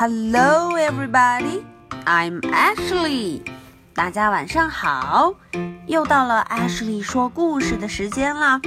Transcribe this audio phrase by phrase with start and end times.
[0.00, 1.64] Hello, everybody.
[2.06, 3.42] I'm Ashley.
[3.92, 5.34] 大家晚上好，
[5.88, 8.60] 又到了 Ashley 说故事的时间了。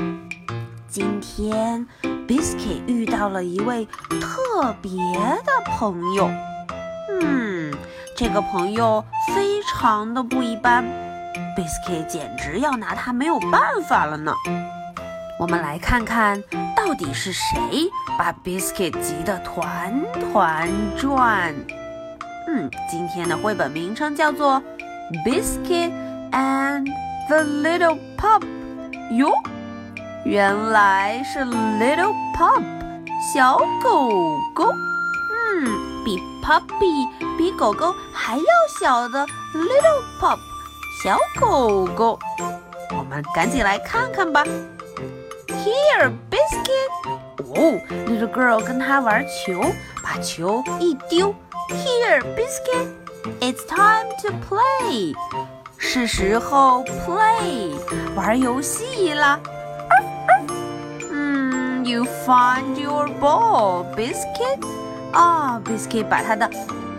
[0.90, 1.88] 今天
[2.28, 3.88] Biscuit 遇到了一位
[4.20, 6.30] 特别的朋友。
[7.22, 7.74] 嗯，
[8.18, 9.02] 这个朋友
[9.34, 10.84] 非常的不一般
[11.56, 14.34] ，Biscuit 简直要拿他没有办法了呢。
[15.42, 16.40] 我们来看看
[16.78, 19.92] 到底是谁把 Biscuit 急得团
[20.32, 21.52] 团转。
[22.48, 24.62] 嗯，今天的绘本名称叫做
[25.26, 25.92] 《Biscuit
[26.32, 26.86] and
[27.28, 28.42] the Little Pup》
[29.16, 29.34] 哟，
[30.26, 32.62] 原来是 Little Pup
[33.34, 34.72] 小狗狗。
[34.72, 35.66] 嗯，
[36.06, 38.46] 比 Puppy 比狗狗还要
[38.80, 40.38] 小的 Little Pup
[41.04, 42.20] 小狗狗。
[42.96, 44.44] 我们赶紧来看看吧。
[45.64, 46.92] Here, biscuit！
[47.54, 49.62] 哦，little girl 跟他玩球，
[50.02, 51.34] 把球一丢。
[51.70, 52.88] Here, biscuit!
[53.40, 55.14] It's time to play.
[55.78, 57.76] 是时候 play
[58.16, 59.40] 玩游戏啦。
[61.12, 64.66] 嗯，You find your ball, biscuit.
[65.14, 66.50] 啊，biscuit 把他的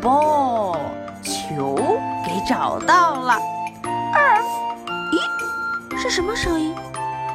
[0.01, 0.79] ball
[1.23, 1.75] 球
[2.25, 3.35] 给找到了。
[4.15, 4.41] uh
[5.11, 6.75] 咦，是什么声音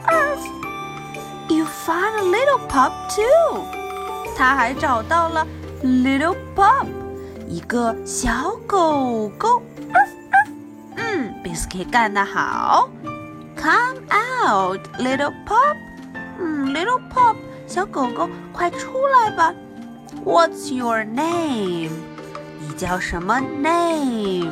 [0.08, 0.57] uh。
[1.88, 3.64] Found a little pup too。
[4.38, 5.48] 他还找到了
[5.82, 6.86] little pup，
[7.48, 9.64] 一个小狗狗。
[10.98, 12.90] 嗯，Biscuit 干得好。
[13.56, 15.78] Come out, little pup。
[16.38, 19.54] 嗯，little pup，小狗狗，快出来吧。
[20.26, 21.92] What's your name？
[22.60, 24.52] 你叫什么 name？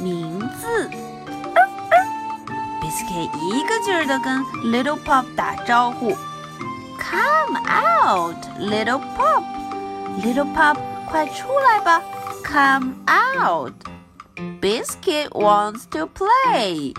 [0.00, 0.90] 名字。
[2.80, 6.12] Biscuit 一个劲儿地跟 little pup 打招呼。
[7.02, 9.42] Come out, little pup.
[10.22, 10.76] Little pup，
[11.08, 12.00] 快出来吧
[12.44, 13.74] ！Come out.
[14.60, 16.94] Biscuit wants to play.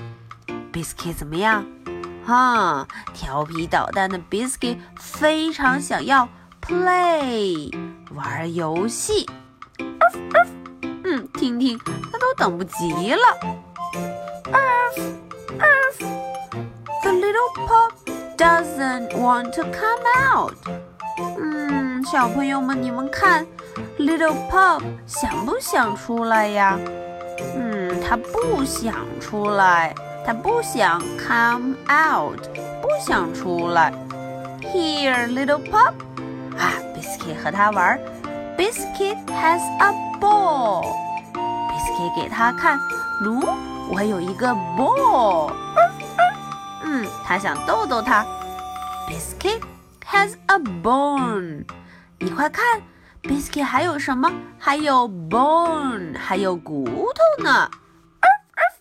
[0.71, 1.65] Biscuit 怎么样？
[2.25, 6.27] 哈，调皮捣蛋的 Biscuit 非常想要
[6.61, 7.71] play
[8.13, 9.25] 玩游戏。
[11.05, 11.79] 嗯，听听，
[12.11, 13.37] 他都等不及了。
[14.51, 15.13] Earth,
[15.59, 15.99] Earth,
[17.01, 17.92] the little pup
[18.43, 20.53] doesn't want to come out。
[21.39, 23.47] 嗯，小朋友们，你们看
[23.97, 26.77] ，Little Pup 想不想出来呀？
[27.55, 29.95] 嗯，他不想出来，
[30.25, 32.37] 他不想 come out，
[32.81, 33.93] 不想出来。
[34.61, 35.93] Here, Little Pup。
[36.57, 37.97] 啊，Biscuit 和他玩。
[38.57, 40.83] Biscuit has a ball。
[41.33, 42.77] Biscuit 给他看，
[43.21, 43.47] 喏，
[43.89, 45.62] 我有一个 ball。
[46.93, 48.23] 嗯，他想逗逗他。
[49.09, 49.59] Biscuit
[50.05, 51.65] has a bone。
[52.19, 52.63] 你快看
[53.23, 54.31] ，Biscuit 还有什么？
[54.59, 57.71] 还有 bone，还有骨头呢。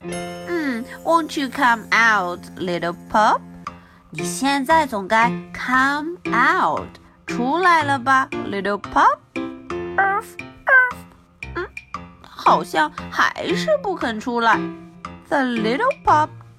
[0.02, 3.40] 嗯，Won't you come out, little pup？
[4.10, 6.88] 你现在总该 come out，
[7.26, 9.16] 出来了吧，little pup？。
[11.54, 11.66] 嗯，
[12.20, 14.60] 好像还是不肯出来。
[15.30, 16.28] The little pup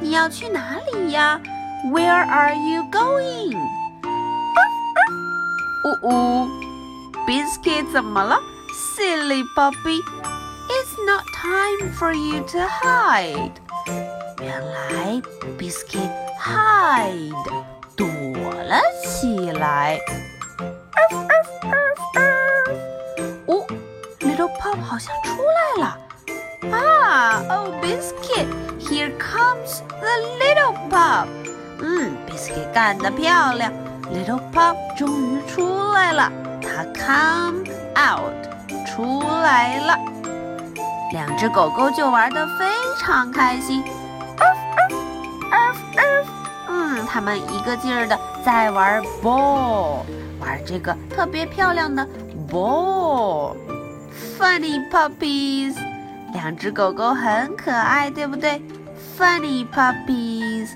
[0.00, 1.40] 你要去哪里呀？
[1.92, 3.56] Where are you going？
[5.84, 6.48] 呜呜，
[7.26, 8.40] Biscuit 怎么了？
[8.96, 13.52] Silly puppy，It's not time for you to hide。
[14.40, 15.20] 原来
[15.58, 17.32] Biscuit hide
[17.96, 19.98] 躲了起来。
[23.46, 23.66] 哦，
[24.20, 25.98] Little Pup 好像出来了。
[26.76, 28.55] 啊，Oh Biscuit，Here
[29.99, 30.07] The
[30.39, 31.27] little pup。
[31.79, 33.71] 嗯，Biscuit 干得漂亮
[34.11, 36.31] ，Little pup 终于出来了，
[36.61, 37.59] 它 come
[37.95, 38.33] out
[38.87, 39.97] 出来了。
[41.13, 42.65] 两只狗狗就玩得非
[42.99, 43.83] 常开心。
[46.67, 49.99] 嗯，它们一个劲儿的在玩 ball，
[50.39, 52.05] 玩这个特别漂亮的
[52.51, 53.55] ball。
[54.37, 55.75] Funny puppies。
[56.33, 58.61] 两只狗狗很可爱，对不对
[59.18, 60.70] ？Funny puppies,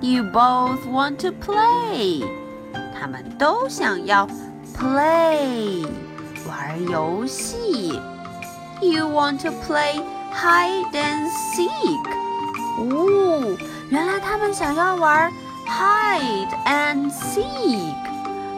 [0.00, 2.24] you both want to play。
[2.98, 4.26] 他们都想要
[4.76, 5.86] play
[6.48, 8.00] 玩游戏。
[8.80, 10.02] you want to play
[10.32, 12.02] hide and seek.
[12.78, 13.56] 哦，
[13.90, 15.32] 原来他们想要玩
[15.66, 17.94] hide and seek，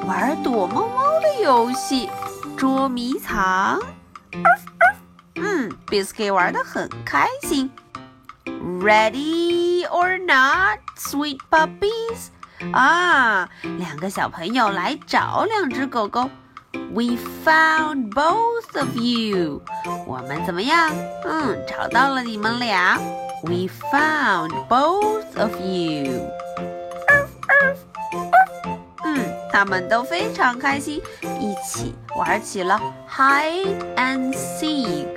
[0.06, 2.08] 玩躲猫猫的游戏，
[2.56, 3.78] 捉迷藏。
[5.34, 7.70] 嗯，Biscuit 玩的很开心。
[8.78, 12.28] Ready or not, sweet puppies？
[12.72, 16.30] 啊，两个小朋友来找两只狗狗。
[16.92, 19.62] We found both of you。
[20.06, 20.90] 我们怎么样？
[21.24, 22.98] 嗯，找到了你们俩。
[23.42, 26.30] We found both of you。
[29.04, 29.20] 嗯，
[29.52, 31.02] 他们都非常开心，
[31.40, 32.80] 一起玩起了
[33.10, 35.08] hide and seek，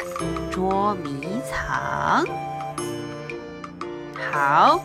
[0.52, 2.26] 捉迷藏。
[4.31, 4.81] 好，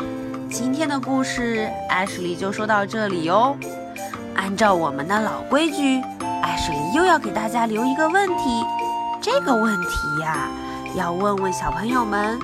[0.49, 3.55] 今天的故事艾什莉就说到这里哦。
[4.35, 6.01] 按照我们的老规矩，
[6.41, 8.63] 艾什莉又要给大家留一个问题。
[9.21, 10.49] 这个问题呀，
[10.95, 12.39] 要问问小朋友们。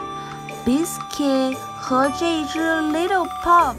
[0.66, 3.76] Biscuit 和这只 Little Pop，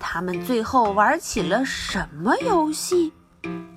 [0.00, 3.12] 他们最后玩起了什么游戏？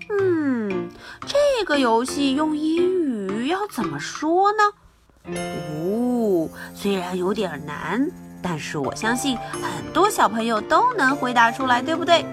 [0.10, 0.90] 嗯，
[1.26, 5.38] 这个游戏用英语要怎么说呢？
[5.38, 8.10] 哦，虽然有点难，
[8.50, 12.26] 但是我相信很多小朋友都能回答出来，对不对？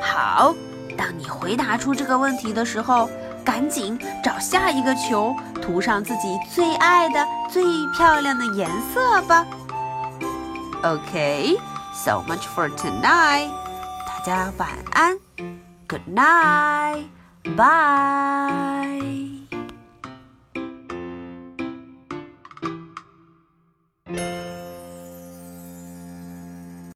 [0.00, 0.54] 好，
[0.96, 3.10] 当你回答出这个问题的时候，
[3.44, 5.34] 赶紧找下一个球。
[5.60, 7.62] 涂上自己最爱的、最
[7.94, 9.44] 漂亮的颜色吧。
[10.82, 13.50] OK，so much for tonight。
[14.06, 15.18] 大家晚安
[15.86, 17.08] ，Good night，bye。